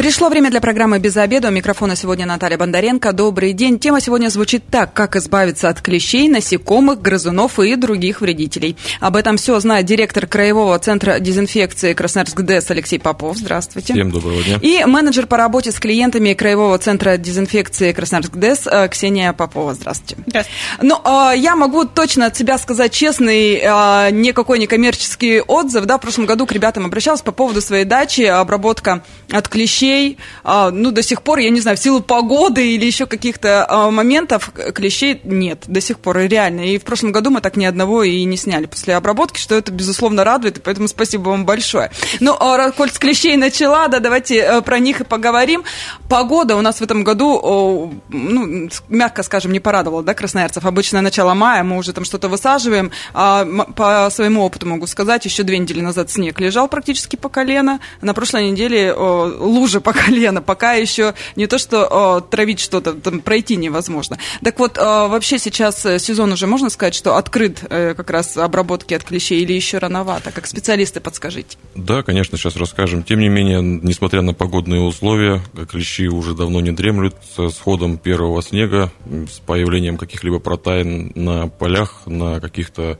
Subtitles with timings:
[0.00, 1.48] Пришло время для программы «Без обеда».
[1.48, 3.12] У микрофона сегодня Наталья Бондаренко.
[3.12, 3.78] Добрый день.
[3.78, 4.94] Тема сегодня звучит так.
[4.94, 8.78] Как избавиться от клещей, насекомых, грызунов и других вредителей.
[9.00, 13.36] Об этом все знает директор Краевого центра дезинфекции Красноярск ДЭС Алексей Попов.
[13.36, 13.92] Здравствуйте.
[13.92, 14.58] Всем доброго дня.
[14.62, 19.74] И менеджер по работе с клиентами Краевого центра дезинфекции Красноярск ДЭС э, Ксения Попова.
[19.74, 20.16] Здравствуйте.
[20.26, 20.58] Здравствуйте.
[20.80, 25.84] Ну, э, я могу точно от себя сказать честный, э, никакой не коммерческий отзыв.
[25.84, 30.18] Да, в прошлом году к ребятам обращалась по поводу своей дачи, обработка от клещей клещей,
[30.44, 33.90] а, ну, до сих пор, я не знаю, в силу погоды или еще каких-то а,
[33.90, 36.72] моментов клещей нет до сих пор, реально.
[36.72, 39.72] И в прошлом году мы так ни одного и не сняли после обработки, что это,
[39.72, 41.90] безусловно, радует, и поэтому спасибо вам большое.
[42.20, 45.64] Ну, а коль с клещей начала, да, давайте э, про них и поговорим.
[46.08, 50.64] Погода у нас в этом году, ну, мягко скажем, не порадовала, да, красноярцев.
[50.64, 52.90] Обычно начало мая, мы уже там что-то высаживаем.
[53.14, 53.44] А
[53.76, 57.80] по своему опыту могу сказать, еще две недели назад снег лежал практически по колено.
[58.00, 63.20] На прошлой неделе лужи по колено, пока еще не то, что о, травить что-то, там
[63.20, 64.18] пройти невозможно.
[64.42, 68.36] Так вот, о, вообще сейчас э, сезон уже, можно сказать, что открыт э, как раз
[68.36, 70.32] обработки от клещей или еще рановато?
[70.32, 71.56] Как специалисты подскажите.
[71.76, 73.04] Да, конечно, сейчас расскажем.
[73.04, 77.14] Тем не менее, несмотря на погодные условия, клещи уже давно не дремлют.
[77.36, 82.96] С ходом первого снега, с появлением каких-либо протайн на полях, на каких-то э,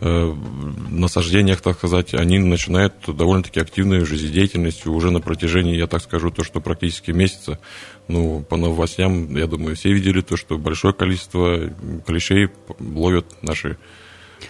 [0.00, 6.44] насаждениях, так сказать, они начинают довольно-таки активной жизнедеятельностью уже на протяжении, я так скажу то,
[6.44, 7.58] что практически месяца,
[8.08, 11.70] ну, по новостям, я думаю, все видели то, что большое количество
[12.06, 13.78] клещей ловят наши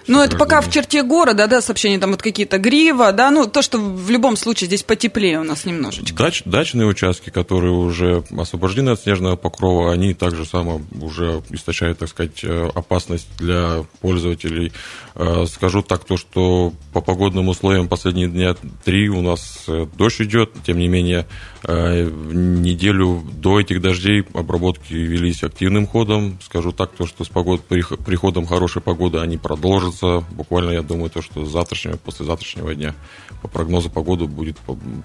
[0.07, 3.63] ну, это пока в черте города, да, сообщения там вот какие-то грива, да, ну, то,
[3.63, 6.17] что в любом случае здесь потеплее у нас немножечко.
[6.17, 12.09] Дач, дачные участки, которые уже освобождены от снежного покрова, они также само уже источают, так
[12.09, 14.73] сказать, э, опасность для пользователей.
[15.15, 20.21] Э, скажу так, то, что по погодным условиям последние дня три у нас э, дождь
[20.21, 21.27] идет, тем не менее,
[21.67, 26.39] неделю до этих дождей обработки велись активным ходом.
[26.45, 31.11] Скажу так, то, что с погод, приходом хорошей погоды они продолжат продолжится буквально, я думаю,
[31.11, 32.95] то, что с завтрашнего, послезавтрашнего дня.
[33.43, 34.57] По прогнозу погоды будет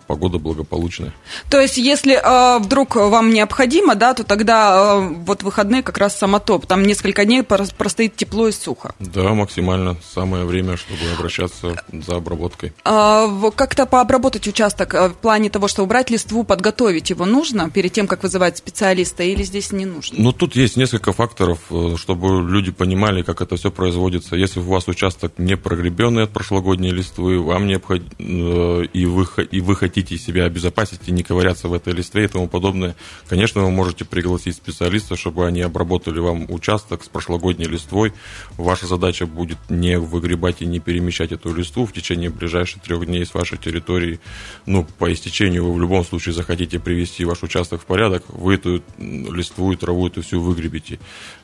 [0.08, 1.14] погода благополучная.
[1.50, 6.18] То есть, если э, вдруг вам необходимо, да, то тогда э, вот выходные как раз
[6.18, 6.66] самотоп.
[6.66, 8.96] Там несколько дней простоит тепло и сухо.
[9.00, 9.98] Да, максимально.
[10.14, 12.74] Самое время, чтобы обращаться за обработкой.
[12.86, 17.92] А, как-то пообработать участок э, в плане того, что убрать листву, подготовить его нужно перед
[17.92, 20.18] тем, как вызывать специалиста, или здесь не нужно?
[20.20, 24.36] Ну, тут есть несколько факторов, э, чтобы люди понимали, как это все производится.
[24.36, 29.76] Если вас участок не прогребенный от прошлогодней листвы, вам необходимо, э, и вы, и вы
[29.76, 32.96] хотите себя обезопасить и не ковыряться в этой листве и тому подобное,
[33.28, 38.14] конечно, вы можете пригласить специалистов, чтобы они обработали вам участок с прошлогодней листвой.
[38.58, 43.26] Ваша задача будет не выгребать и не перемещать эту листву в течение ближайших трех дней
[43.26, 44.20] с вашей территории.
[44.66, 48.82] Ну, по истечению вы в любом случае захотите привести ваш участок в порядок, вы эту
[48.98, 51.00] листву и траву эту всю выгребете.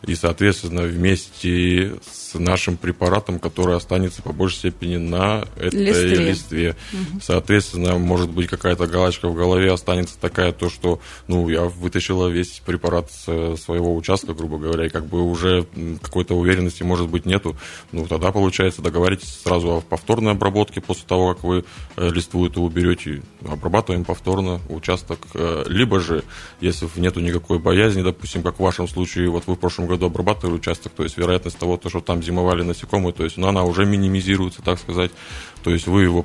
[0.06, 6.16] И, соответственно, вместе с нашим препаратом который останется по большей степени на этой листве.
[6.16, 6.76] листве.
[6.94, 7.22] Угу.
[7.22, 12.62] Соответственно, может быть, какая-то галочка в голове останется такая, то, что, ну, я вытащила весь
[12.66, 15.68] препарат с своего участка, грубо говоря, и как бы уже
[16.02, 17.56] какой-то уверенности, может быть, нету.
[17.92, 22.62] Ну, тогда, получается, договоритесь сразу о повторной обработке после того, как вы э, листву эту
[22.62, 25.20] уберете, обрабатываем повторно участок.
[25.34, 26.24] Э, либо же,
[26.62, 30.56] если нету никакой боязни, допустим, как в вашем случае, вот вы в прошлом году обрабатывали
[30.56, 34.62] участок, то есть вероятность того, что там зимовали насекомые, то есть ну, она уже минимизируется,
[34.62, 35.12] так сказать.
[35.64, 36.24] То есть вы его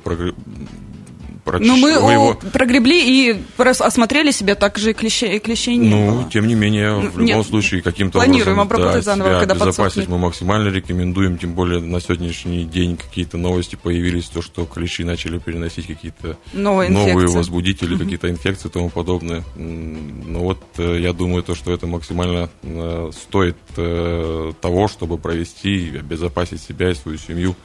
[1.43, 1.67] Прочищ...
[1.67, 2.33] Ну, мы его...
[2.53, 6.29] прогребли и осмотрели себя, так же и клещей, клещей не Ну, было.
[6.31, 10.07] тем не менее, в Нет, любом случае, каким-то планируем образом обработать да, заново, когда обезопасить
[10.07, 15.39] мы максимально рекомендуем, тем более на сегодняшний день какие-то новости появились, то, что клещи начали
[15.39, 19.43] переносить какие-то новые, новые возбудители, какие-то инфекции и тому подобное.
[19.55, 25.97] Ну вот, э, я думаю, то, что это максимально э, стоит э, того, чтобы провести,
[25.97, 27.55] обезопасить себя и свою семью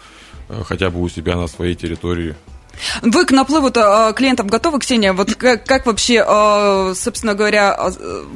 [0.64, 2.36] хотя бы у себя на своей территории
[3.02, 5.12] вы к наплыву -то, клиентов готовы, Ксения?
[5.12, 7.90] Вот как, как вообще, а, собственно говоря, а,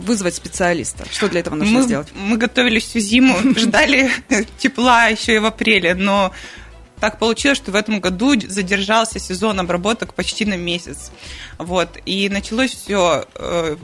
[0.07, 1.05] вызвать специалиста?
[1.11, 2.09] Что для этого нужно мы, сделать?
[2.15, 4.11] Мы готовились всю зиму, ждали
[4.59, 6.33] тепла еще и в апреле, но
[7.01, 11.11] так получилось, что в этом году задержался сезон обработок почти на месяц.
[11.59, 11.99] Вот.
[12.05, 13.77] И началось все э,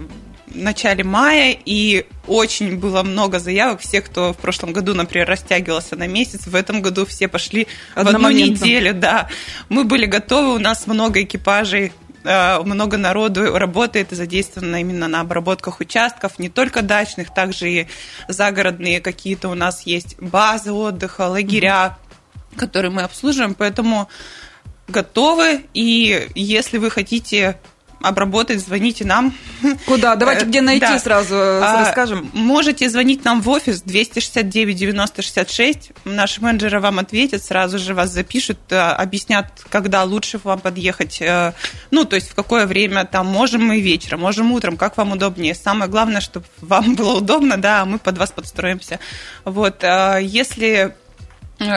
[0.62, 3.80] начале мая, и очень было много заявок.
[3.80, 8.06] Все, кто в прошлом году, например, растягивался на месяц, в этом году все пошли в
[8.06, 8.94] одну неделю.
[8.94, 9.28] Да.
[9.68, 11.92] Мы были готовы, у нас много экипажей
[12.24, 17.86] э, много народу работает и задействовано именно на обработках участков, не только дачных, также и
[18.28, 22.58] загородные какие-то у нас есть базы отдыха, лагеря, mm-hmm.
[22.58, 24.08] которые мы обслуживаем, поэтому
[24.88, 27.58] готовы, и если вы хотите
[28.00, 29.34] обработать, звоните нам.
[29.86, 30.16] Куда?
[30.16, 30.98] Давайте где найти да.
[30.98, 32.30] сразу а, расскажем.
[32.32, 35.92] Можете звонить нам в офис 269 90 66.
[36.04, 41.20] Наши менеджеры вам ответят, сразу же вас запишут, э, объяснят, когда лучше вам подъехать.
[41.20, 41.52] Э,
[41.90, 45.54] ну, то есть в какое время там можем мы вечером, можем утром, как вам удобнее.
[45.54, 49.00] Самое главное, чтобы вам было удобно, да, а мы под вас подстроимся.
[49.44, 50.90] Вот, э, если Э,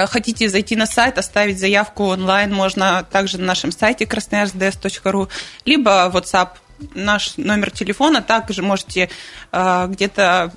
[0.07, 5.29] хотите зайти на сайт, оставить заявку онлайн, можно также на нашем сайте красноярсдс.ру,
[5.65, 6.49] либо WhatsApp.
[6.93, 9.09] Наш номер телефона, также можете
[9.51, 10.53] э, где-то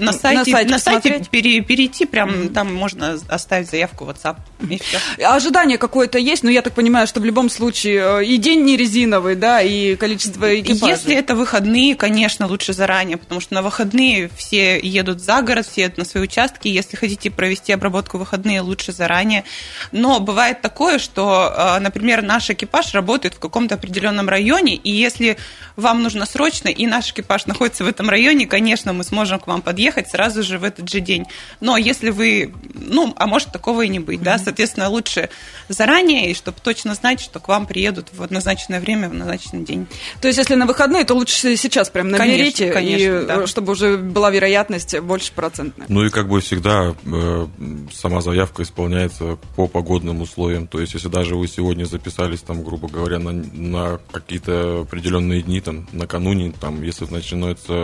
[0.00, 2.52] на сайте, на сайте, на сайте пере, перейти, прям mm-hmm.
[2.52, 4.36] там можно оставить заявку в WhatsApp.
[4.68, 4.98] И все.
[5.24, 8.76] Ожидание какое-то есть, но я так понимаю, что в любом случае э, и день не
[8.76, 10.96] резиновый, да, и количество экипажей.
[10.96, 15.82] Если это выходные, конечно, лучше заранее, потому что на выходные все едут за город, все
[15.82, 16.68] едут на свои участки.
[16.68, 19.44] Если хотите провести обработку выходные, лучше заранее.
[19.92, 25.36] Но бывает такое, что, э, например, наш экипаж работает в каком-то определенном районе, и если
[25.76, 29.62] вам нужно срочно, и наш экипаж находится в этом районе, конечно, мы сможем к вам
[29.62, 31.26] подъехать ехать сразу же в этот же день.
[31.60, 35.28] Но если вы, ну, а может такого и не быть, да, соответственно, лучше
[35.68, 39.86] заранее, и чтобы точно знать, что к вам приедут в назначенное время, в назначенный день.
[40.20, 43.46] То есть, если на выходные, то лучше сейчас прям наберите, конечно, конечно, и да.
[43.46, 45.86] чтобы уже была вероятность больше процентная.
[45.88, 47.46] Ну и как бы всегда э,
[47.92, 50.66] сама заявка исполняется по погодным условиям.
[50.66, 55.60] То есть, если даже вы сегодня записались, там, грубо говоря, на, на какие-то определенные дни,
[55.60, 57.74] там, накануне, там, если начинается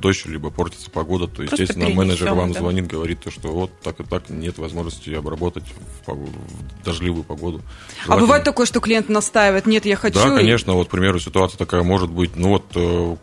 [0.00, 2.60] дождь, либо портится погода, то, Просто естественно, менеджер вам да.
[2.60, 5.64] звонит, говорит, то, что вот так и так нет возможности обработать
[6.06, 7.60] в, в дождливую погоду.
[8.06, 10.18] А бывает такое, что клиент настаивает, нет, я хочу...
[10.18, 13.16] Да, конечно, вот, к примеру, ситуация такая может быть, ну вот, э,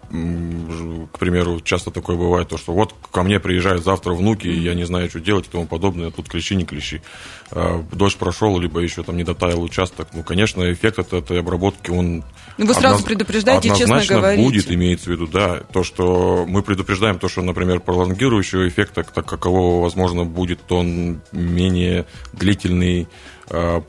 [1.11, 4.73] к примеру, часто такое бывает, то, что вот ко мне приезжают завтра внуки, и я
[4.73, 7.01] не знаю, что делать и тому подобное, тут клещи, не клещи.
[7.49, 10.09] А, дождь прошел, либо еще там не дотаял участок.
[10.13, 12.23] Ну, конечно, эффект от этой обработки, он...
[12.57, 13.03] Ну, вы сразу одноз...
[13.03, 14.43] предупреждаете, честно говорите.
[14.43, 15.61] будет, имеется в виду, да.
[15.71, 22.05] То, что мы предупреждаем, то, что, например, пролонгирующего эффекта, так какового, возможно, будет, он менее
[22.33, 23.07] длительный,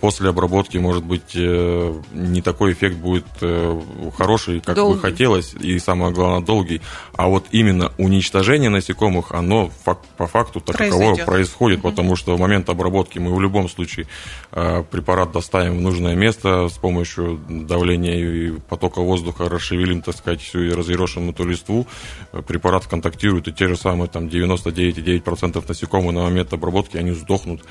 [0.01, 3.81] после обработки, может быть, э, не такой эффект будет э,
[4.17, 4.95] хороший, как долгий.
[4.95, 6.81] бы хотелось, и самое главное, долгий.
[7.15, 9.71] А вот именно уничтожение насекомых, оно
[10.17, 11.91] по факту таково происходит, угу.
[11.91, 14.07] потому что в момент обработки мы в любом случае
[14.51, 20.61] препарат доставим в нужное место с помощью давления и потока воздуха, расшевелим, так сказать, всю
[20.61, 21.87] и разъерошим эту листву.
[22.47, 27.63] Препарат контактирует, и те же самые там 99,9% насекомых на момент обработки, они сдохнут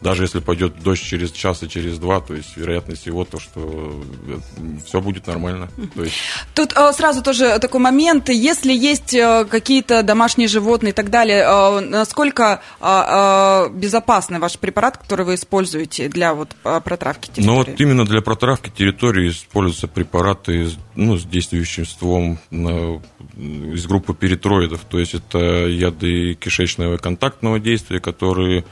[0.00, 4.02] даже если пойдет дождь через час и через два, то есть вероятность всего то, что
[4.26, 4.38] э,
[4.84, 5.68] все будет нормально.
[5.94, 6.16] То есть...
[6.54, 11.44] Тут э, сразу тоже такой момент, если есть э, какие-то домашние животные и так далее,
[11.46, 17.46] э, насколько э, э, безопасный ваш препарат, который вы используете для вот протравки территории?
[17.46, 23.00] Ну вот именно для протравки территории используются препараты ну, с действующим стволом на,
[23.36, 28.64] из группы перитроидов, то есть это яды кишечного контактного действия, которые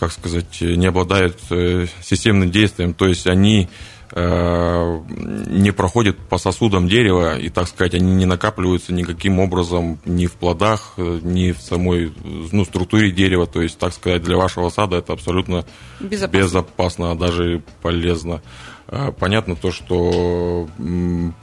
[0.00, 3.68] как сказать, не обладают э, системным действием, то есть они
[4.12, 10.24] э, не проходят по сосудам дерева, и, так сказать, они не накапливаются никаким образом ни
[10.24, 13.46] в плодах, э, ни в самой ну, структуре дерева.
[13.46, 15.66] То есть, так сказать, для вашего сада это абсолютно
[16.00, 18.40] безопасно, безопасно а даже полезно.
[19.20, 20.66] Понятно то, что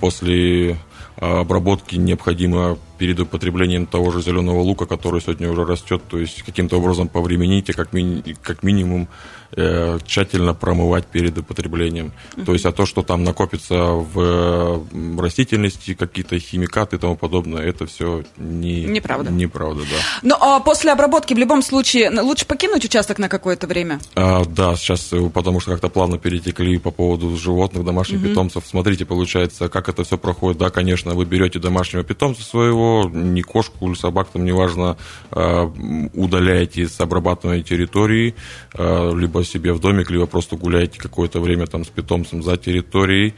[0.01, 0.77] после
[1.15, 6.77] обработки необходимо перед употреблением того же зеленого лука, который сегодня уже растет, то есть каким-то
[6.77, 9.07] образом повремените, как, ми- как минимум
[9.55, 12.11] э, тщательно промывать перед употреблением.
[12.35, 12.45] Uh-huh.
[12.45, 14.85] То есть, а то, что там накопится в
[15.19, 19.31] растительности, какие-то химикаты и тому подобное, это все не, неправда.
[19.31, 19.97] Неправда, да.
[20.21, 23.99] Но а после обработки в любом случае лучше покинуть участок на какое-то время?
[24.15, 28.29] А, да, сейчас, э, потому что как-то плавно перетекли по поводу животных, домашних uh-huh.
[28.29, 28.63] питомцев.
[28.67, 30.57] Смотрите, получается, как это все проходит.
[30.57, 34.98] Да, конечно, вы берете домашнего питомца своего, ни кошку или собак, там неважно,
[35.32, 35.72] а,
[36.13, 38.36] удаляете с обрабатываемой территории,
[38.74, 43.34] а, либо себе в домик, либо просто гуляете какое-то время там с питомцем за территорией.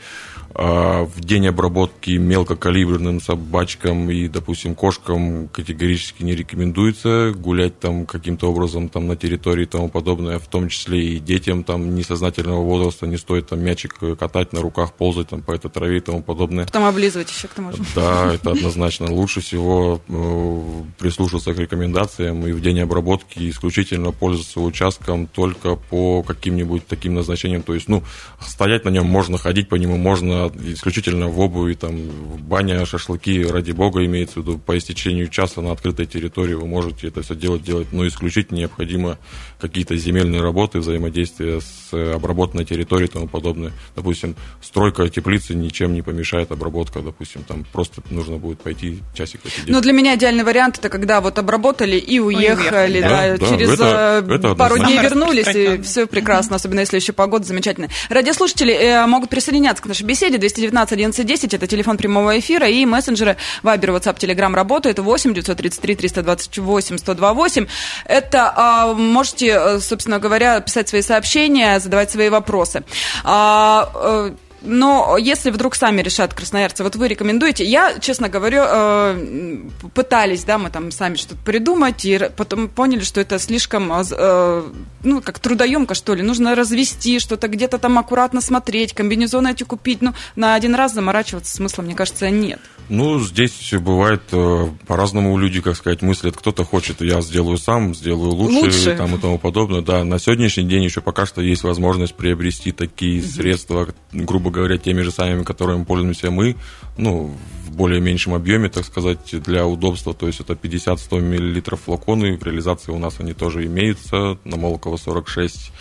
[0.53, 8.51] А, в день обработки мелкокалиберным собачкам и, допустим, кошкам категорически не рекомендуется гулять там каким-то
[8.51, 13.07] образом там на территории и тому подобное, в том числе и детям там несознательного возраста
[13.07, 16.65] не стоит там мячик катать на руках, ползать там по этой траве и тому подобное.
[16.65, 17.83] Потом облизывать еще к тому же.
[17.95, 19.11] Да, это однозначно.
[19.11, 25.75] Лучше лучше всего э, прислушаться к рекомендациям и в день обработки исключительно пользоваться участком только
[25.75, 27.61] по каким-нибудь таким назначениям.
[27.61, 28.03] То есть, ну,
[28.41, 33.43] стоять на нем можно, ходить по нему можно исключительно в обуви, там, в бане, шашлыки,
[33.43, 37.35] ради бога, имеется в виду, по истечению часа на открытой территории вы можете это все
[37.35, 39.17] делать, делать, но исключительно необходимо
[39.59, 43.73] какие-то земельные работы, взаимодействие с обработанной территорией и тому подобное.
[43.95, 49.69] Допустим, стройка теплицы ничем не помешает обработка, допустим, там просто нужно будет пойти часик посидеть.
[49.69, 54.25] Но для меня идеальный вариант это когда вот обработали и уехали, да, да, через это,
[54.27, 57.89] э, это пару дней вернулись, и все прекрасно, особенно если еще погода замечательная.
[58.09, 62.85] Радиослушатели э, могут присоединяться к нашей беседе 219 11 10, это телефон прямого эфира, и
[62.85, 67.67] мессенджеры Вайбер, WhatsApp, Telegram работают, 8 933 328 128.
[68.05, 72.83] Это а, можете, э, собственно говоря, писать свои сообщения, задавать свои вопросы.
[73.23, 79.57] А, но если вдруг сами решат красноярцы, вот вы рекомендуете, я, честно говорю, э,
[79.93, 84.63] пытались, да, мы там сами что-то придумать, и потом поняли, что это слишком, э,
[85.03, 90.01] ну, как трудоемко, что ли, нужно развести, что-то где-то там аккуратно смотреть, комбинезоны эти купить,
[90.01, 92.59] ну, на один раз заморачиваться смысла, мне кажется, нет.
[92.89, 96.35] Ну, здесь все бывает э, по-разному люди, как сказать, мыслят.
[96.35, 98.95] Кто-то хочет, я сделаю сам, сделаю лучше, лучше.
[98.95, 99.81] Там, и тому подобное.
[99.81, 104.77] Да, на сегодняшний день еще пока что есть возможность приобрести такие средства, грубо грубо говоря,
[104.77, 106.55] теми же самыми, которыми пользуемся мы,
[106.97, 110.13] ну, в более меньшем объеме, так сказать, для удобства.
[110.13, 112.37] То есть это 50-100 мл флаконы.
[112.37, 114.37] В реализации у нас они тоже имеются.
[114.43, 115.71] На Молокова 46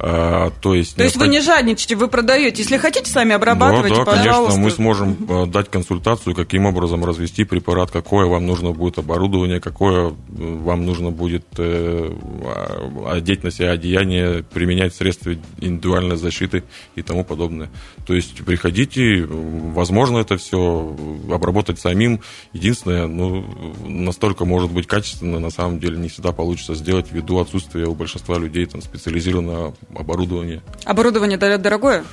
[0.00, 2.62] а, то есть, то есть вы не жадничаете, вы продаете.
[2.62, 4.54] Если хотите, сами обрабатывайте, да, да, пожалуйста.
[4.54, 9.60] конечно, мы сможем э, дать консультацию, каким образом развести препарат, какое вам нужно будет оборудование,
[9.60, 12.12] какое вам нужно будет э,
[12.44, 16.62] а, одеть на себя одеяние, применять средства индивидуальной защиты
[16.94, 17.68] и тому подобное.
[18.06, 20.96] То есть приходите, возможно это все
[21.32, 22.20] обработать самим.
[22.52, 23.44] Единственное, ну,
[23.84, 28.38] настолько может быть качественно, на самом деле не всегда получится сделать ввиду отсутствия у большинства
[28.38, 30.62] людей там, специализированного оборудование.
[30.84, 32.04] Оборудование дорогое?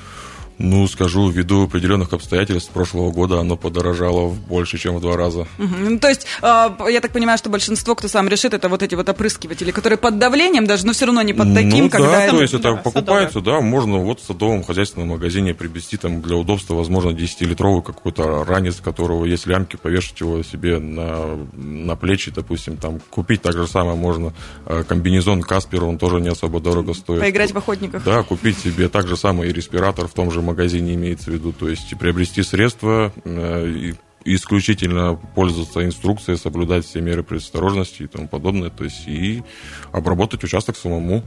[0.57, 5.47] Ну, скажу, ввиду определенных обстоятельств прошлого года оно подорожало больше, чем в два раза.
[5.57, 5.75] Угу.
[5.79, 8.95] Ну, то есть, э, я так понимаю, что большинство, кто сам решит, это вот эти
[8.95, 12.11] вот опрыскиватели, которые под давлением даже, но все равно не под таким, ну, когда...
[12.11, 12.35] да, это...
[12.35, 13.61] то есть это да, покупается, садовое.
[13.61, 18.75] да, можно вот в садовом хозяйственном магазине приобрести там для удобства, возможно, 10-литровый какой-то ранец,
[18.75, 23.97] которого есть лямки, повешать его себе на, на плечи, допустим, там купить так же самое
[23.97, 24.33] можно.
[24.65, 27.19] Э, комбинезон Каспер, он тоже не особо дорого стоит.
[27.19, 28.03] Поиграть в охотниках.
[28.03, 31.51] Да, купить себе так же самое и респиратор в том же магазине имеется в виду,
[31.51, 33.93] то есть приобрести средства, э,
[34.25, 39.43] исключительно пользоваться инструкцией, соблюдать все меры предосторожности и тому подобное, то есть и
[39.91, 41.23] обработать участок самому.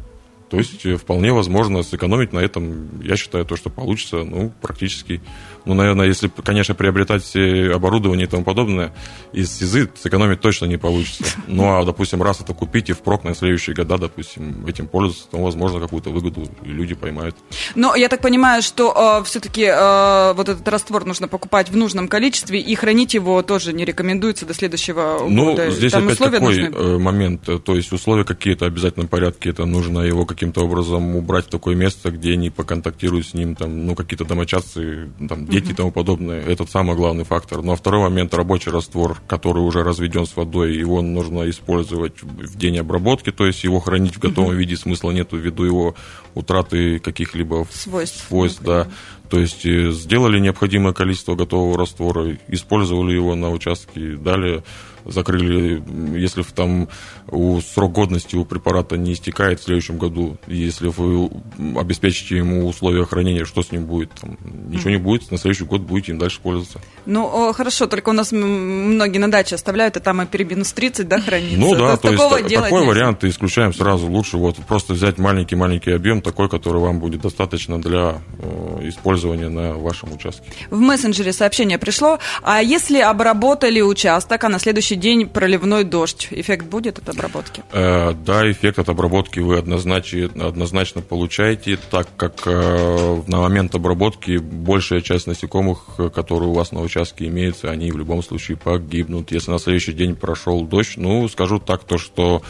[0.50, 5.20] То есть э, вполне возможно сэкономить на этом, я считаю, то, что получится, ну, практически
[5.68, 8.94] ну, наверное, если, конечно, приобретать все оборудование и тому подобное,
[9.32, 11.24] из СИЗы сэкономить точно не получится.
[11.46, 15.38] Ну, а, допустим, раз это купить и впрок на следующие года, допустим, этим пользоваться, то,
[15.38, 17.36] возможно, какую-то выгоду и люди поймают.
[17.74, 22.06] Но я так понимаю, что э, все-таки э, вот этот раствор нужно покупать в нужном
[22.06, 25.66] количестве и хранить его тоже не рекомендуется до следующего ну, года.
[25.66, 26.70] Ну, здесь Там опять такой нужны?
[26.74, 31.46] Э, момент, то есть условия какие-то в обязательном порядке, это нужно его каким-то образом убрать
[31.46, 35.74] в такое место, где не поконтактируют с ним, там, ну, какие-то домочадцы, там, дети и
[35.74, 36.40] тому подобное.
[36.40, 37.60] Это самый главный фактор.
[37.62, 42.78] Но второй момент рабочий раствор, который уже разведен с водой, его нужно использовать в день
[42.78, 45.96] обработки, то есть его хранить в готовом виде смысла нету ввиду его
[46.34, 48.28] утраты каких-либо свойств.
[48.28, 48.86] свойств да.
[49.28, 54.62] То есть э, сделали необходимое количество готового раствора, использовали его на участке, далее
[55.08, 55.82] закрыли,
[56.16, 56.88] если там
[57.30, 61.30] у срок годности у препарата не истекает в следующем году, если вы
[61.78, 64.10] обеспечите ему условия хранения, что с ним будет?
[64.20, 64.38] Там,
[64.68, 66.80] ничего не будет, на следующий год будете им дальше пользоваться.
[67.06, 71.08] Ну, хорошо, только у нас многие на даче оставляют, и там и при минус 30,
[71.08, 71.58] да, хранится?
[71.58, 74.06] Ну да, то, то есть такой вариант исключаем сразу.
[74.06, 79.74] Лучше вот просто взять маленький-маленький объем, такой, который вам будет достаточно для э, использования на
[79.74, 80.48] вашем участке.
[80.70, 86.66] В мессенджере сообщение пришло, а если обработали участок, а на следующий день проливной дождь, эффект
[86.66, 87.62] будет от обработки?
[87.72, 94.38] Э, да, эффект от обработки вы однозначно, однозначно получаете, так как э, на момент обработки
[94.38, 99.32] большая часть насекомых, которые у вас на участке имеются, они в любом случае погибнут.
[99.32, 102.42] Если на следующий день прошел дождь, ну, скажу так, то что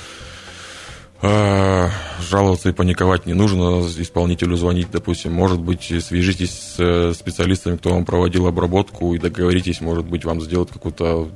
[1.20, 5.32] жаловаться и паниковать не нужно, исполнителю звонить, допустим.
[5.32, 10.40] Может быть, свяжитесь с э, специалистами, кто вам проводил обработку, и договоритесь, может быть, вам
[10.40, 11.28] сделать какую-то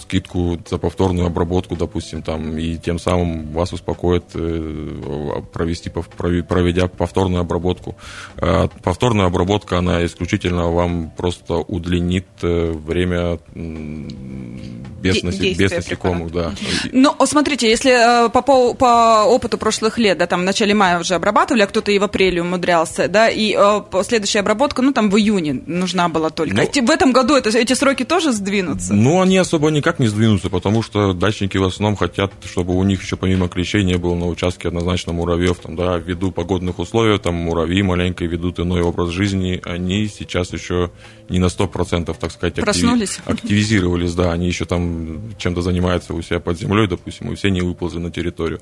[0.00, 7.40] скидку за повторную обработку, допустим, там, и тем самым вас успокоит э, провести, проведя повторную
[7.40, 7.96] обработку.
[8.38, 16.52] А повторная обработка, она исключительно вам просто удлинит э, время без, без насекомых, да.
[16.92, 21.62] Ну, смотрите, если по, по опыту прошлых лет, да, там в начале мая уже обрабатывали,
[21.62, 25.62] а кто-то и в апреле умудрялся, да, и э, следующая обработка, ну, там в июне
[25.66, 26.54] нужна была только.
[26.54, 28.94] Ну, в этом году это, эти сроки тоже сдвинутся?
[28.94, 33.02] Ну, они особо никак не сдвинутся, потому что дачники в основном хотят, чтобы у них
[33.02, 37.34] еще помимо клещей не было на участке однозначно муравьев, там, да, ввиду погодных условий, там,
[37.34, 40.90] муравьи маленько ведут иной образ жизни, они сейчас еще
[41.28, 43.18] не на 100%, так сказать, Проснулись.
[43.26, 47.60] активизировались, да, они еще там чем-то занимаются у себя под землей, допустим, и все не
[47.60, 48.60] выползли на территорию.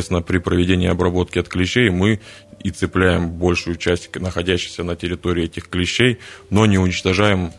[0.00, 2.20] Соответственно, при проведении обработки от клещей мы
[2.64, 7.52] и цепляем большую часть находящихся на территории этих клещей, но не уничтожаем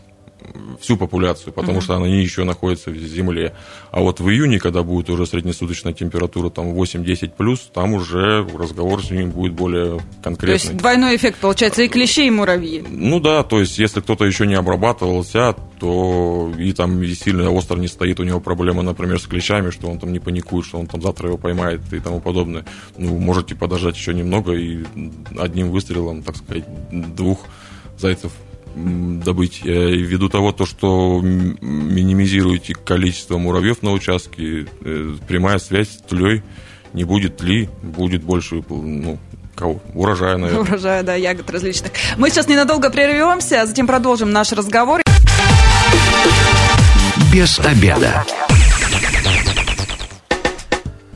[0.80, 1.82] всю популяцию, потому mm-hmm.
[1.82, 3.54] что они еще находятся в земле.
[3.90, 9.04] А вот в июне, когда будет уже среднесуточная температура там 8-10 плюс, там уже разговор
[9.04, 10.58] с ними будет более конкретный.
[10.58, 12.84] То есть двойной эффект получается и клещи, и муравьи.
[12.88, 17.76] Ну да, то есть если кто-то еще не обрабатывался, то и там и сильно остро
[17.76, 20.86] не стоит у него проблема, например, с клещами, что он там не паникует, что он
[20.86, 22.64] там завтра его поймает и тому подобное.
[22.96, 24.84] Ну, можете подождать еще немного и
[25.38, 27.40] одним выстрелом, так сказать, двух
[27.98, 28.32] зайцев
[28.74, 29.62] добыть.
[29.64, 36.42] Э, ввиду того, то, что минимизируете количество муравьев на участке, э, прямая связь с тлей
[36.92, 39.18] не будет ли, будет больше ну,
[39.54, 39.80] кого?
[39.94, 40.62] Урожая, наверное.
[40.62, 41.92] Урожая, да, ягод различных.
[42.16, 45.02] Мы сейчас ненадолго прервемся, а затем продолжим наш разговор.
[47.32, 48.24] Без обеда.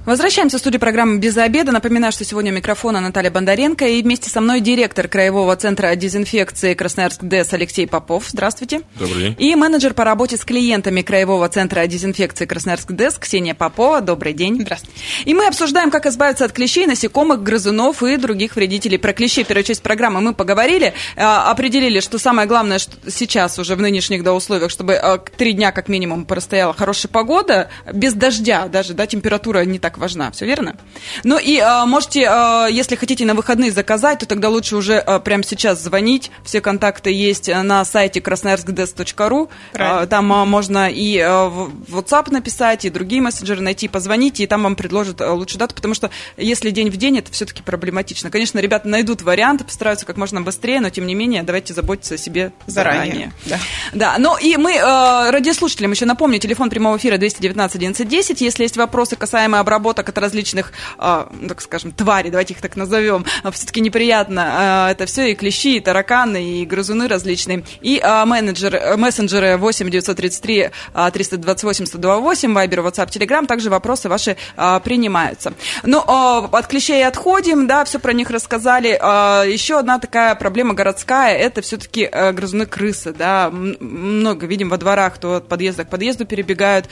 [0.06, 1.72] Возвращаемся в студию программы «Без обеда».
[1.72, 6.74] Напоминаю, что сегодня у микрофона Наталья Бондаренко и вместе со мной директор Краевого центра дезинфекции
[6.74, 8.26] Красноярск ДЭС Алексей Попов.
[8.28, 8.82] Здравствуйте.
[9.00, 9.36] Добрый день.
[9.36, 14.00] И менеджер по работе с клиентами Краевого центра дезинфекции Красноярск ДЭС Ксения Попова.
[14.00, 14.60] Добрый день.
[14.60, 14.96] Здравствуйте.
[15.24, 18.98] И мы обсуждаем, как избавиться от клещей, насекомых, грызунов и других вредителей.
[18.98, 23.74] Про клещей первая часть программы мы поговорили, э, определили, что самое главное что сейчас уже
[23.74, 28.68] в нынешних да, условиях, чтобы э, три дня как минимум простояла хорошая погода, без дождя
[28.68, 30.76] даже, да, температура не так важна, все верно?
[31.24, 35.18] Ну и а, можете, а, если хотите на выходные заказать, то тогда лучше уже а,
[35.20, 36.30] прямо сейчас звонить.
[36.44, 39.50] Все контакты есть на сайте красноярскдес.ру.
[39.74, 44.46] А, там а, можно и а, в WhatsApp написать, и другие мессенджеры найти, позвоните, и
[44.46, 48.30] там вам предложат а, лучшую дату, потому что если день в день, это все-таки проблематично.
[48.30, 52.18] Конечно, ребята найдут варианты, постараются как можно быстрее, но тем не менее, давайте заботиться о
[52.18, 53.06] себе заранее.
[53.06, 53.32] заранее.
[53.46, 53.58] Да.
[53.92, 58.62] да, ну и мы а, радиослушателям еще напомню, телефон прямого эфира 219 11 10, если
[58.62, 63.24] есть вопросы касаемо обработки от различных, а, ну, так скажем, тварей, давайте их так назовем,
[63.42, 64.46] а, все-таки неприятно.
[64.48, 67.64] А, это все и клещи, и тараканы, и грызуны различные.
[67.80, 70.70] И менеджер, мессенджеры 8 933
[71.12, 75.52] 328 128, Вайбер, WhatsApp, Telegram, также вопросы ваши принимаются.
[75.84, 78.88] Ну, от клещей отходим, да, все про них рассказали.
[78.88, 85.36] Еще одна такая проблема городская, это все-таки грызуны крысы, да, много видим во дворах, то
[85.36, 86.86] от подъезда к подъезду перебегают,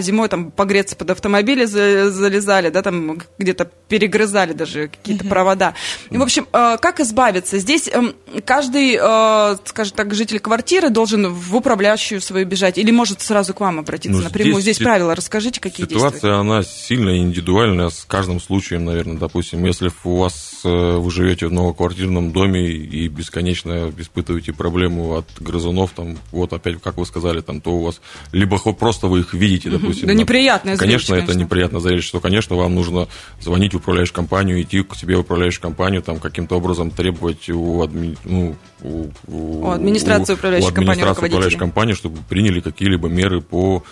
[0.00, 5.74] зимой там погреться под автомобили залезают, залезали, да, там где-то перегрызали даже какие-то провода.
[6.10, 7.58] И, в общем, э, как избавиться?
[7.58, 13.20] Здесь эм, каждый, э, скажем так, житель квартиры должен в управляющую свою бежать или может
[13.20, 14.60] сразу к вам обратиться ну, напрямую?
[14.60, 16.40] Здесь, здесь правила расскажите, какие Ситуация, действуют.
[16.40, 21.52] она сильно индивидуальная с каждым случаем, наверное, допустим, если у вас э, вы живете в
[21.52, 27.60] многоквартирном доме и бесконечно испытываете проблему от грызунов, там, вот опять, как вы сказали, там,
[27.60, 28.00] то у вас
[28.32, 30.08] либо просто вы их видите, допустим.
[30.08, 33.08] Да, неприятное зрелище, конечно, это неприятное зрелище, что, конечно, вам нужно
[33.40, 37.82] звонить в управляющую компанию, идти к себе в управляющую компанию, там, каким-то образом требовать у,
[37.82, 43.40] адми, ну, у, у, у администрации управляющей, у администрации управляющей компании, чтобы приняли какие-либо меры
[43.40, 43.82] по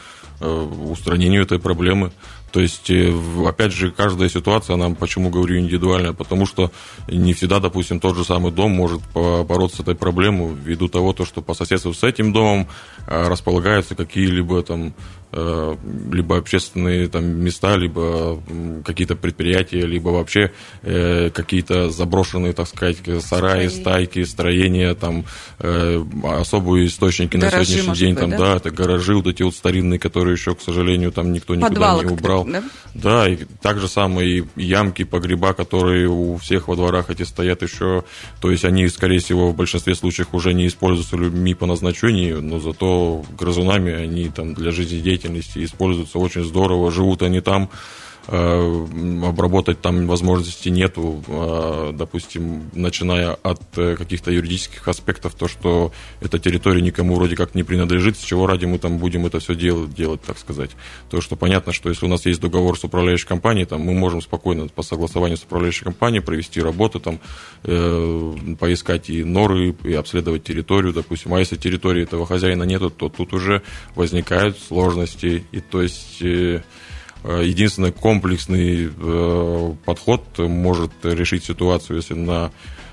[0.41, 2.13] э, устранению этой проблемы.
[2.53, 3.13] То есть, э,
[3.45, 6.71] опять же, каждая ситуация, нам почему говорю индивидуальная, потому что
[7.09, 11.25] не всегда, допустим, тот же самый дом может бороться с этой проблемой ввиду того, то,
[11.25, 12.69] что по соседству с этим домом
[13.09, 14.95] э, располагаются какие-либо там
[15.33, 18.41] либо общественные там места, либо
[18.85, 23.81] какие-то предприятия, либо вообще какие-то заброшенные, так сказать, сараи, Строи.
[23.81, 25.25] стайки, строения, там
[25.59, 28.39] особые источники гаражи, на сегодняшний день, быть, там, да?
[28.39, 32.05] да, это гаражи, вот эти вот старинные, которые еще, к сожалению, там никто никуда Подвалы,
[32.05, 32.63] не убрал да?
[32.95, 37.63] Да, и так же самое и ямки, погреба, которые у всех во дворах эти стоят
[37.63, 38.05] еще,
[38.41, 42.61] то есть они, скорее всего, в большинстве случаев уже не используются людьми по назначению, но
[42.61, 44.73] зато грызунами они там для
[45.23, 46.19] жизнедеятельности используются.
[46.19, 47.71] Очень здорово, живут они там,
[48.29, 56.39] обработать там возможности нету, э, допустим, начиная от э, каких-то юридических аспектов, то, что эта
[56.39, 59.93] территория никому вроде как не принадлежит, с чего ради мы там будем это все делать,
[59.95, 60.71] делать так сказать.
[61.11, 64.21] То, что понятно, что если у нас есть договор с управляющей компанией, там мы можем
[64.21, 67.19] спокойно по согласованию с управляющей компанией провести работу, там,
[67.65, 71.35] э, поискать и норы, и обследовать территорию, допустим.
[71.35, 73.63] А если территории этого хозяина нету, то тут уже
[73.97, 75.45] возникают сложности.
[75.51, 76.61] И то есть э, э,
[77.25, 82.51] единственный комплексный э, подход может решить ситуацию, если на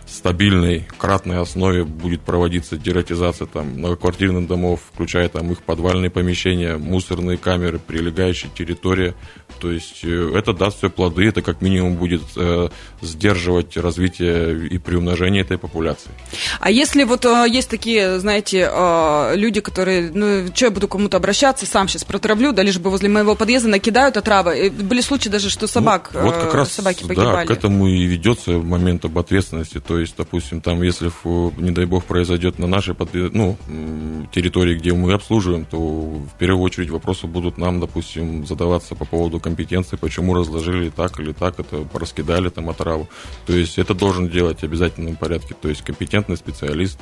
[0.10, 7.38] стабильной кратной основе будет проводиться дератизация там, многоквартирных домов, включая там, их подвальные помещения, мусорные
[7.38, 9.14] камеры, прилегающая территория.
[9.60, 12.70] То есть э, это даст все плоды, это как минимум будет э,
[13.02, 16.12] сдерживать развитие и приумножение этой популяции.
[16.60, 21.18] А если вот э, есть такие, знаете, э, люди, которые, ну, что я буду кому-то
[21.18, 24.68] обращаться, сам сейчас протравлю, да, лишь бы возле моего подъезда накидают отравы.
[24.68, 27.46] И были случаи даже, что собак, ну, вот как раз, собаки погибали.
[27.48, 29.80] Да, к этому и ведется момент об ответственности.
[29.80, 31.12] То есть, допустим, там, если,
[31.58, 32.96] не дай бог, произойдет на нашей
[33.34, 33.58] ну,
[34.32, 39.40] территории, где мы обслуживаем, то в первую очередь вопросы будут нам, допустим, задаваться по поводу
[39.50, 43.10] компетенции, почему разложили так или так, это раскидали там отраву.
[43.48, 45.56] То есть это должен делать в обязательном порядке.
[45.60, 47.00] То есть компетентный специалист,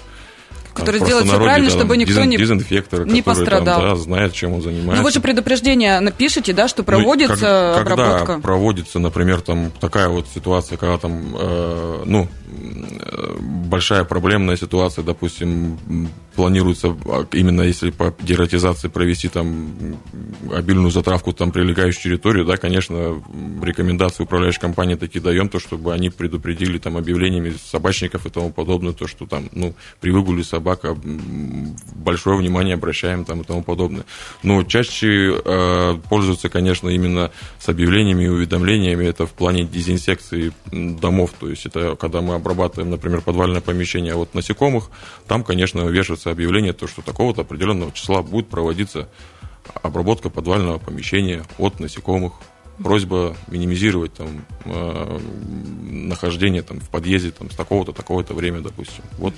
[0.77, 3.79] который сделает все правильно, да, чтобы никто не, дезинфектор, не пострадал.
[3.79, 4.95] Там, да, знает, чем он занимается.
[4.97, 8.25] Ну, вы же предупреждение напишите, да, что проводится ну, как, обработка?
[8.25, 12.27] Когда проводится, например, там такая вот ситуация, когда там, э, ну,
[13.67, 15.77] большая проблемная ситуация, допустим,
[16.35, 19.97] планируется а, именно если по дератизации провести там
[20.53, 23.21] обильную затравку там прилегающую территорию, да, конечно,
[23.61, 28.93] рекомендации управляющей компании такие даем, то, чтобы они предупредили там объявлениями собачников и тому подобное,
[28.93, 30.97] то, что там, ну, при выгуле собака
[31.95, 34.03] большое внимание обращаем там и тому подобное.
[34.43, 41.31] Но чаще э, пользуются, конечно, именно с объявлениями и уведомлениями, это в плане дезинсекции домов,
[41.39, 44.89] то есть это когда мы обрабатываем, например, подвальное помещение от насекомых,
[45.27, 49.07] там, конечно, вешается объявление, то, что такого-то определенного числа будет проводиться
[49.81, 52.33] обработка подвального помещения от насекомых.
[52.83, 55.19] Просьба минимизировать там э,
[55.89, 59.03] нахождение там в подъезде там с такого-то такого-то время, допустим.
[59.17, 59.33] Вот.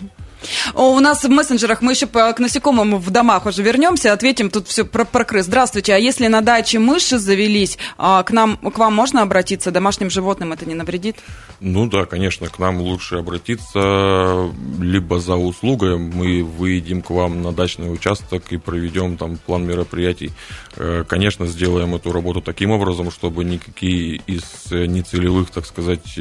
[0.73, 4.85] У нас в мессенджерах мы еще к насекомым в домах уже вернемся, ответим тут все
[4.85, 5.45] про, про крыс.
[5.45, 9.71] Здравствуйте, а если на даче мыши завелись, а, к нам к вам можно обратиться?
[9.71, 11.17] Домашним животным это не навредит?
[11.59, 14.49] Ну да, конечно, к нам лучше обратиться
[14.79, 20.31] либо за услугой, мы выедем к вам на дачный участок и проведем там план мероприятий.
[20.79, 26.17] Э, конечно, сделаем эту работу таким образом, чтобы никакие из нецелевых, так сказать,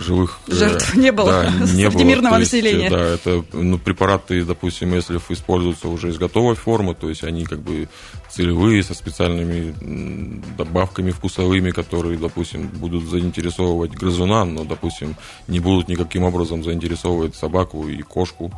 [0.00, 2.04] живых э, жертв не было да, не среди было.
[2.04, 2.90] мирного есть, населения.
[2.90, 7.60] Да, это ну, препараты, допустим, если используются уже из готовой формы, то есть они как
[7.60, 7.88] бы
[8.30, 9.74] целевые со специальными
[10.56, 17.88] добавками вкусовыми, которые, допустим, будут заинтересовывать грызуна, но, допустим, не будут никаким образом заинтересовывать собаку
[17.88, 18.52] и кошку.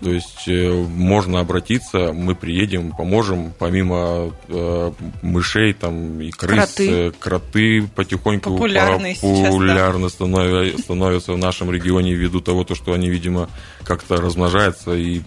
[0.00, 6.90] То есть э, можно обратиться, мы приедем, поможем, помимо э, мышей там и крыс, кроты,
[6.90, 10.82] э, кроты потихоньку популярны, популярны сейчас, да.
[10.82, 13.48] становятся в нашем регионе ввиду того, то, что они, видимо,
[13.84, 15.22] как-то размножаются и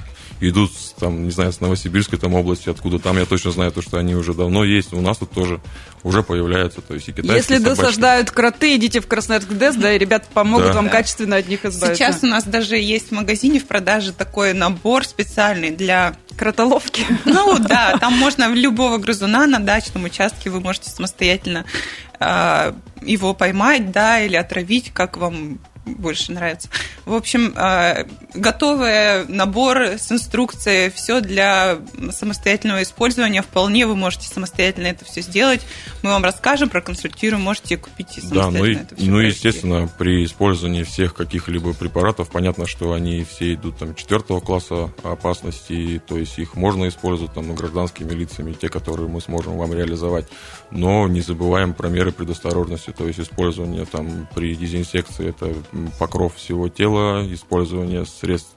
[0.50, 3.98] идут, там, не знаю, с Новосибирской там области, откуда там, я точно знаю, то, что
[3.98, 5.62] они уже давно есть, у нас тут тоже
[6.04, 7.82] уже появляются, то есть и китайские Если собачки.
[7.82, 10.74] досаждают кроты, идите в Красноярск ДЭС, да, и ребята помогут да.
[10.74, 10.92] вам да.
[10.92, 11.96] качественно от них избавиться.
[11.96, 17.06] Сейчас у нас даже есть в магазине в продаже такой набор специальный для кротоловки.
[17.26, 21.66] Ну да, там можно любого грызуна на дачном участке вы можете самостоятельно
[22.20, 25.60] э, его поймать, да, или отравить, как вам
[25.96, 26.70] больше нравится.
[27.06, 31.80] В общем, э, готовый набор с инструкцией, все для
[32.12, 33.42] самостоятельного использования.
[33.42, 35.62] Вполне вы можете самостоятельно это все сделать.
[36.04, 39.12] Мы вам расскажем, проконсультируем, можете купить и самостоятельно да, ну, это все.
[39.12, 44.92] Ну, естественно, при использовании всех каких-либо препаратов, понятно, что они все идут там четвертого класса
[45.04, 49.74] опасности, то есть их можно использовать там ну, гражданскими лицами, те, которые мы сможем вам
[49.74, 50.28] реализовать.
[50.72, 55.54] Но не забываем про меры предосторожности, то есть использование там при дезинсекции это
[56.00, 58.54] покров всего тела, использование средств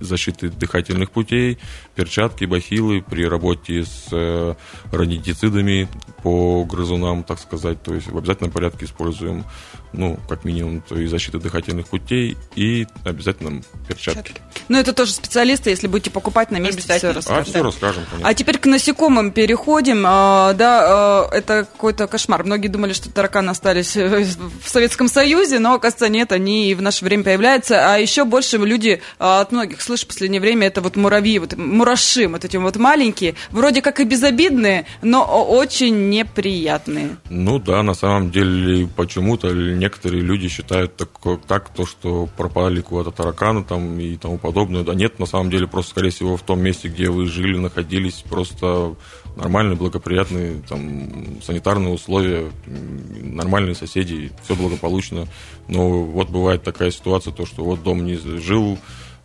[0.00, 1.58] защиты дыхательных путей,
[1.94, 4.54] перчатки, бахилы при работе с э,
[4.92, 5.88] радитицидами
[6.22, 7.82] по грызунам, так сказать.
[7.82, 9.44] То есть в обязательном порядке используем,
[9.92, 14.34] ну, как минимум, то и защиту дыхательных путей и обязательно перчатки.
[14.68, 17.42] Ну, это тоже специалисты, если будете покупать на месте, все расскажем.
[17.42, 18.28] А, все расскажем, конечно.
[18.28, 20.04] А теперь к насекомым переходим.
[20.06, 22.44] А, да, а, это какой-то кошмар.
[22.44, 27.04] Многие думали, что тараканы остались в Советском Союзе, но, оказывается, нет, они и в наше
[27.04, 27.92] время появляются.
[27.92, 31.56] А еще больше люди а, от многих слышу в последнее время, это вот муравьи, вот
[31.56, 37.16] мураши, вот эти вот маленькие, вроде как и безобидные, но очень неприятные.
[37.30, 41.10] Ну да, на самом деле почему-то некоторые люди считают так,
[41.46, 44.82] так то, что пропали куда-то тараканы там и тому подобное.
[44.82, 48.24] Да нет, на самом деле просто, скорее всего, в том месте, где вы жили, находились,
[48.28, 48.94] просто
[49.38, 55.26] нормальные, благоприятные там, санитарные условия, нормальные соседи, все благополучно.
[55.68, 58.78] Но вот бывает такая ситуация, то, что вот дом не жил,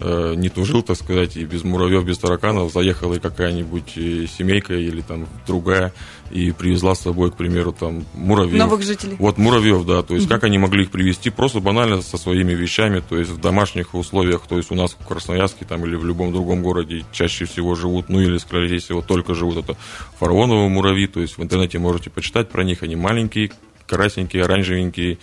[0.03, 4.73] э, не тужил, так сказать, и без муравьев, без тараканов заехала и какая-нибудь э, семейка
[4.73, 5.93] или там другая
[6.31, 8.57] и привезла с собой, к примеру, там муравьев.
[8.57, 9.15] Новых жителей.
[9.19, 10.01] Вот муравьев, да.
[10.01, 11.29] То есть как они могли их привезти?
[11.29, 15.07] Просто банально со своими вещами, то есть в домашних условиях, то есть у нас в
[15.07, 19.33] Красноярске там или в любом другом городе чаще всего живут, ну или скорее всего только
[19.35, 19.77] живут это
[20.19, 23.51] фараоновые муравьи, то есть в интернете можете почитать про них, они маленькие,
[23.85, 25.19] красненькие, оранжевенькие,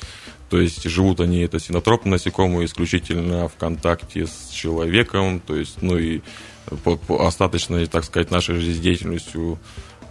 [0.50, 5.96] то есть живут они, это синотропные насекомые, исключительно в контакте с человеком, то есть, ну
[5.96, 6.20] и
[6.84, 9.58] по, по остаточной, так сказать, нашей жизнедеятельностью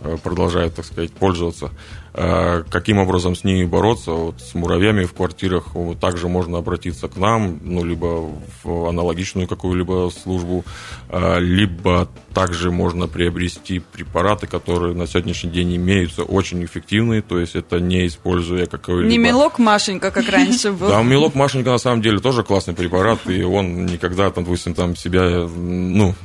[0.02, 1.72] Э, продолжают, так сказать, пользоваться.
[2.14, 4.12] Э, каким образом с ними бороться?
[4.12, 5.68] Вот с муравьями в квартирах
[6.00, 8.30] также можно обратиться к нам, ну, либо
[8.64, 10.66] в аналогичную какую-либо службу,
[11.10, 17.56] э, либо также можно приобрести препараты, которые на сегодняшний день имеются очень эффективные, то есть
[17.56, 19.10] это не используя какой-либо...
[19.10, 20.90] Не мелок Машенька, как раньше был.
[20.90, 24.96] Да, мелок Машенька на самом деле тоже классный препарат, и он никогда, там, допустим, там
[24.96, 26.16] себя, ну,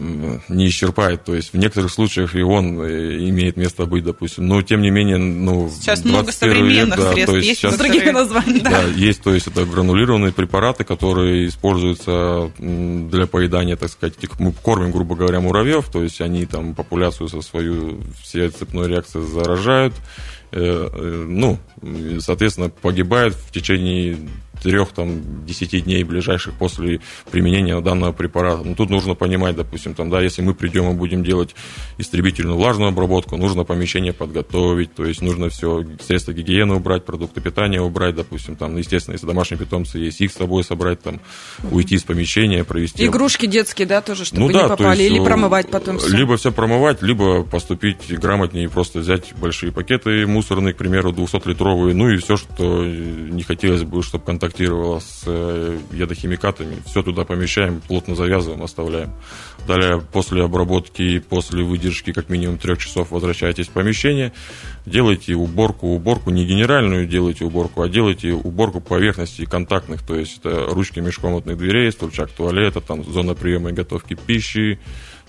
[0.49, 4.83] не исчерпает, то есть в некоторых случаях и он имеет место быть, допустим, но тем
[4.83, 8.61] не менее, ну, Сейчас много современных век, да, средств, есть, сейчас, с другими названиями.
[8.61, 8.71] Да.
[8.71, 14.93] да, есть, то есть это гранулированные препараты, которые используются для поедания, так сказать, мы кормим,
[14.93, 19.95] грубо говоря, муравьев, то есть они там популяцию со свою все цепной реакции заражают,
[20.53, 21.59] э, э, ну,
[22.21, 24.17] соответственно, погибают в течение
[24.65, 27.01] трех, там, десяти дней ближайших после
[27.31, 28.63] применения данного препарата.
[28.63, 31.55] Но ну, тут нужно понимать, допустим, там, да, если мы придем и будем делать
[31.99, 37.83] истребительную влажную обработку, нужно помещение подготовить, то есть нужно все, средства гигиены убрать, продукты питания
[37.83, 41.21] убрать, допустим, там, естественно, если домашние питомцы есть, их с собой собрать, там,
[41.71, 43.05] уйти из помещения, провести...
[43.05, 46.17] Игрушки детские, да, тоже, чтобы ну, да, не попали, есть, или э, промывать потом все?
[46.17, 51.93] Либо все промывать, либо поступить грамотнее и просто взять большие пакеты мусорные, к примеру, 200-литровые,
[51.93, 56.77] ну и все, что не хотелось бы, чтобы контакт контактировала с э, ядохимикатами.
[56.87, 59.13] Все туда помещаем, плотно завязываем, оставляем.
[59.67, 64.33] Далее, после обработки, после выдержки как минимум трех часов возвращаетесь в помещение,
[64.87, 65.89] делайте уборку.
[65.89, 71.57] Уборку не генеральную делайте уборку, а делайте уборку поверхностей контактных, то есть это ручки межкомнатных
[71.59, 74.79] дверей, стульчак туалета, там зона приема и готовки пищи,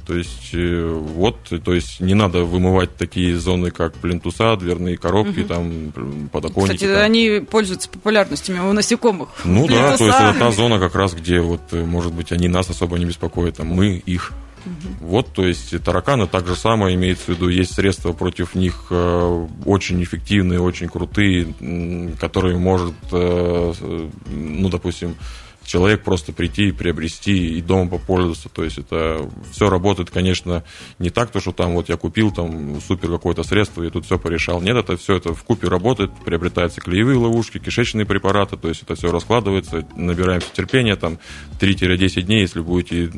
[0.06, 5.40] то есть э, вот, то есть не надо вымывать такие зоны, как плинтуса, дверные коробки,
[5.40, 5.48] угу.
[5.48, 6.76] там подоконники.
[6.76, 7.04] Кстати, там.
[7.04, 9.30] они пользуются популярностью у насекомых.
[9.44, 9.92] Ну плинтуса.
[9.92, 12.70] да, то есть это та зона как раз, где вот, э, может быть, они нас
[12.70, 14.34] особо не беспокоят, а мы их.
[14.66, 15.08] Угу.
[15.08, 17.50] Вот, то есть тараканы так же самое имеется в виду.
[17.50, 21.48] Есть средства против них э, очень эффективные, очень крутые,
[22.20, 25.16] которые может, ну, допустим,
[25.66, 28.50] человек просто прийти и приобрести и дома попользоваться.
[28.50, 30.64] То есть это все работает, конечно,
[31.00, 34.20] не так, то, что там вот я купил там супер какое-то средство и тут все
[34.20, 34.62] порешал.
[34.62, 38.96] Нет, это все это в купе работает, приобретаются клеевые ловушки, кишечные препараты, то есть это
[38.96, 41.18] все раскладывается, набираемся терпения, там
[41.60, 43.10] 3-10 дней, если будете,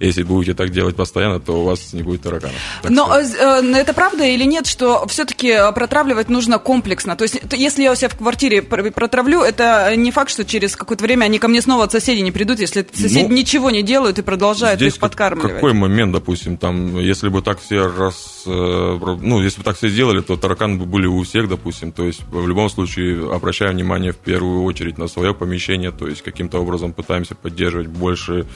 [0.00, 2.56] если будете так делать постоянно, то у вас не будет тараканов.
[2.82, 3.62] Так Но что...
[3.62, 7.16] Э, это правда или нет, что все-таки протравливать нужно комплексно?
[7.16, 11.05] То есть если я у себя в квартире протравлю, это не факт, что через какое-то
[11.06, 14.18] время они ко мне снова от соседей не придут, если соседи ну, ничего не делают
[14.18, 15.54] и продолжают их подкармливать.
[15.54, 19.88] какой момент, допустим, там, если бы так все раз, э, ну, если бы так все
[19.88, 24.12] сделали, то тараканы бы были у всех, допустим, то есть в любом случае обращаем внимание
[24.12, 28.46] в первую очередь на свое помещение, то есть каким-то образом пытаемся поддерживать больше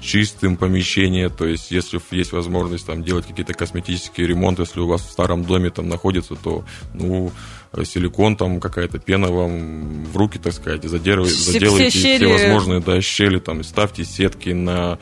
[0.00, 5.02] чистым помещение, то есть если есть возможность там делать какие-то косметические ремонты, если у вас
[5.02, 7.32] в старом доме там находится, то ну
[7.84, 13.00] силикон там какая-то пена вам в руки, так сказать, заделывайте, заделайте все, все возможные да,
[13.00, 14.98] щели, там ставьте сетки на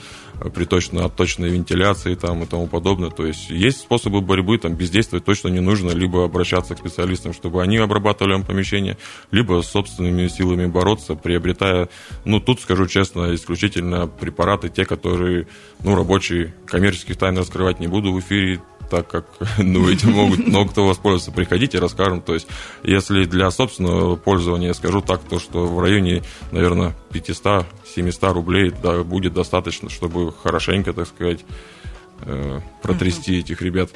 [0.55, 3.11] приточно-отточной вентиляции там и тому подобное.
[3.11, 7.63] То есть есть способы борьбы, там бездействовать точно не нужно, либо обращаться к специалистам, чтобы
[7.63, 8.97] они обрабатывали вам помещение,
[9.31, 11.89] либо собственными силами бороться, приобретая,
[12.25, 15.47] ну, тут скажу честно, исключительно препараты, те, которые,
[15.83, 19.27] ну, рабочие, коммерческих тайн раскрывать не буду в эфире, так как
[19.59, 21.33] ну, этим могут много кто воспользоваться.
[21.33, 22.21] Приходите, расскажем.
[22.21, 22.49] То есть,
[22.83, 29.35] если для собственного пользования, скажу так, то что в районе, наверное, 500-700 рублей да, будет
[29.35, 31.45] достаточно, чтобы хорошенько, так сказать,
[32.23, 33.91] э, протрясти этих ребят.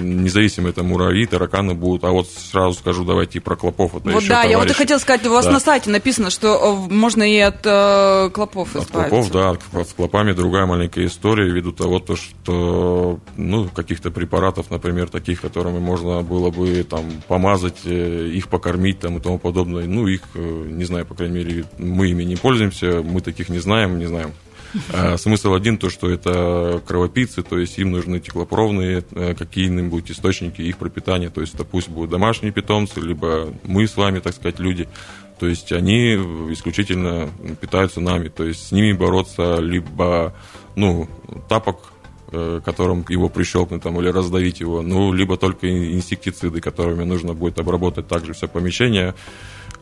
[0.00, 2.04] Независимо, это муравьи, тараканы будут.
[2.04, 3.94] А вот сразу скажу, давайте и про клопов.
[3.96, 4.50] Это вот еще да, товарищи.
[4.52, 5.52] я вот и хотела сказать, у вас Да.
[5.52, 9.10] на сайте написано, что э, можно и от э, клопов От избавиться.
[9.10, 14.70] клопов, да, от- с клопами другая маленькая история, ввиду того, то, что ну, каких-то препаратов,
[14.70, 19.86] например, таких, которыми можно было бы там помазать, э, их покормить там, и тому подобное.
[19.86, 23.98] Ну, их, не знаю, по крайней мере, мы ими не пользуемся, мы таких не знаем,
[23.98, 24.32] не знаем.
[24.92, 30.62] А смысл один, то, что это кровопийцы, то есть им нужны теплопровные э, какие-нибудь источники
[30.62, 34.58] их пропитания, то есть это пусть будут домашние питомцы, либо мы с вами, так сказать,
[34.58, 34.88] люди.
[35.38, 36.14] То есть они
[36.52, 37.28] исключительно
[37.60, 40.34] питаются нами, то есть с ними бороться либо,
[40.76, 41.08] ну,
[41.48, 41.92] тапок,
[42.30, 47.58] э, которым его прищелкнуть там, или раздавить его, ну, либо только инсектициды, которыми нужно будет
[47.58, 49.14] обработать также все помещение,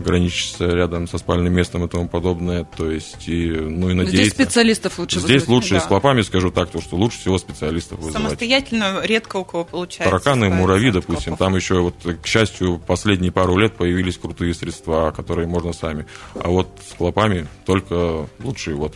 [0.01, 4.35] граничится рядом со спальным местом и тому подобное, то есть, и, ну, и Здесь надеяться.
[4.35, 5.49] специалистов лучше Здесь вызвать.
[5.49, 5.81] лучше да.
[5.81, 8.23] с клопами, скажу так, то, что лучше всего специалистов вызывать.
[8.23, 10.11] Самостоятельно редко у кого получается.
[10.11, 11.39] Тараканы, муравьи, допустим, клопов.
[11.39, 16.07] там еще, вот, к счастью, последние пару лет появились крутые средства, которые можно сами.
[16.35, 18.95] А вот с клопами только лучшие вот.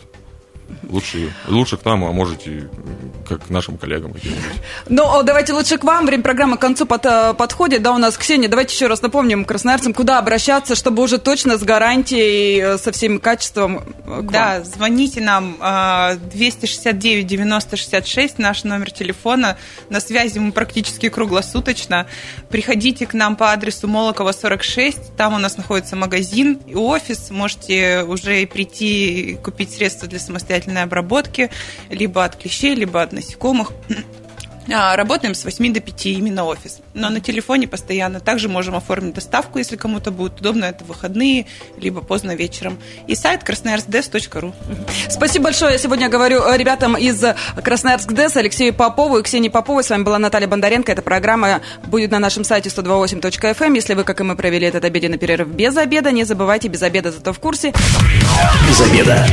[0.89, 2.69] Лучшие, лучше к нам, а можете
[3.27, 4.43] как к нашим коллегам каким-нибудь.
[4.87, 6.05] Ну, о, давайте лучше к вам.
[6.05, 7.81] Время программы к концу под- э, подходит.
[7.81, 8.47] Да, у нас Ксения.
[8.47, 13.19] Давайте еще раз напомним красноярцам, куда обращаться, чтобы уже точно с гарантией, э, со всем
[13.19, 14.65] качеством э, к Да, вам.
[14.65, 19.57] звоните нам а, 269 90 66, наш номер телефона.
[19.89, 22.05] На связи мы практически круглосуточно.
[22.49, 25.15] Приходите к нам по адресу Молокова 46.
[25.15, 27.29] Там у нас находится магазин и офис.
[27.31, 30.19] Можете уже и прийти и купить средства для
[30.55, 31.49] самостоятельной обработки,
[31.89, 33.71] либо от клещей, либо от насекомых.
[34.73, 36.79] А, Работаем с 8 до 5, именно офис.
[36.93, 38.19] Но на телефоне постоянно.
[38.19, 40.65] Также можем оформить доставку, если кому-то будет удобно.
[40.65, 41.45] Это в выходные,
[41.77, 42.77] либо поздно вечером.
[43.07, 44.53] И сайт красноярскдэс.ру.
[45.09, 45.73] Спасибо большое.
[45.73, 47.23] Я сегодня говорю э, ребятам из
[47.63, 49.83] Красноярск ДЭС, Алексею Попову и Ксении Поповой.
[49.83, 50.91] С вами была Наталья Бондаренко.
[50.91, 53.75] Эта программа будет на нашем сайте 128.fm.
[53.75, 57.11] Если вы, как и мы, провели этот обеденный перерыв без обеда, не забывайте, без обеда
[57.11, 57.73] зато в курсе.
[58.67, 59.27] Без обеда.